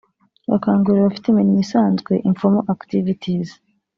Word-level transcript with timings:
bakangurira 0.51 0.99
abafite 1.01 1.25
imirimo 1.29 1.59
isanzwe 1.65 2.13
(informal 2.29 2.65
activities) 2.75 3.49